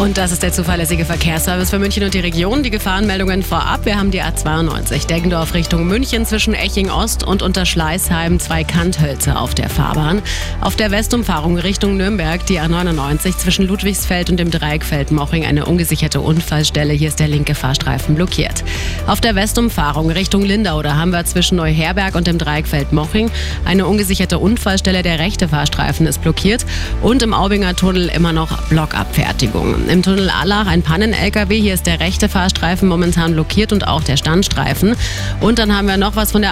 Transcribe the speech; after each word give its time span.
Und 0.00 0.16
das 0.16 0.32
ist 0.32 0.42
der 0.42 0.50
zuverlässige 0.50 1.04
Verkehrsservice 1.04 1.68
für 1.68 1.78
München 1.78 2.02
und 2.04 2.14
die 2.14 2.20
Region. 2.20 2.62
Die 2.62 2.70
Gefahrenmeldungen 2.70 3.42
vorab. 3.42 3.84
Wir 3.84 3.98
haben 3.98 4.10
die 4.10 4.22
A92 4.22 5.06
Deggendorf 5.06 5.52
Richtung 5.52 5.86
München 5.86 6.24
zwischen 6.24 6.54
Eching 6.54 6.88
Ost 6.88 7.22
und 7.22 7.42
Unterschleißheim 7.42 8.40
zwei 8.40 8.64
Kanthölzer 8.64 9.38
auf 9.38 9.54
der 9.54 9.68
Fahrbahn. 9.68 10.22
Auf 10.62 10.74
der 10.74 10.90
Westumfahrung 10.90 11.58
Richtung 11.58 11.98
Nürnberg 11.98 12.46
die 12.46 12.58
A99 12.58 13.36
zwischen 13.36 13.66
Ludwigsfeld 13.66 14.30
und 14.30 14.38
dem 14.38 14.50
Dreieckfeld 14.50 15.10
Moching 15.10 15.44
eine 15.44 15.66
ungesicherte 15.66 16.22
Unfallstelle. 16.22 16.94
Hier 16.94 17.08
ist 17.08 17.20
der 17.20 17.28
linke 17.28 17.54
Fahrstreifen 17.54 18.14
blockiert. 18.14 18.64
Auf 19.06 19.20
der 19.20 19.34
Westumfahrung 19.34 20.10
Richtung 20.10 20.46
Lindau, 20.46 20.80
da 20.80 20.96
haben 20.96 21.10
wir 21.10 21.26
zwischen 21.26 21.56
Neuherberg 21.56 22.14
und 22.14 22.26
dem 22.26 22.38
Dreieckfeld 22.38 22.94
Moching 22.94 23.30
eine 23.66 23.86
ungesicherte 23.86 24.38
Unfallstelle. 24.38 25.02
Der 25.02 25.18
rechte 25.18 25.48
Fahrstreifen 25.48 26.06
ist 26.06 26.22
blockiert 26.22 26.64
und 27.02 27.22
im 27.22 27.34
Aubinger 27.34 27.76
Tunnel 27.76 28.08
immer 28.08 28.32
noch 28.32 28.62
Blockabfertigung. 28.68 29.89
Im 29.90 30.04
Tunnel 30.04 30.30
Allach 30.30 30.68
ein 30.68 30.82
Pannen-LKW. 30.82 31.60
Hier 31.60 31.74
ist 31.74 31.84
der 31.84 31.98
rechte 31.98 32.28
Fahrstreifen 32.28 32.88
momentan 32.88 33.32
blockiert 33.32 33.72
und 33.72 33.88
auch 33.88 34.04
der 34.04 34.16
Standstreifen. 34.16 34.94
Und 35.40 35.58
dann 35.58 35.76
haben 35.76 35.88
wir 35.88 35.96
noch 35.96 36.14
was 36.14 36.30
von 36.30 36.42
der 36.42 36.48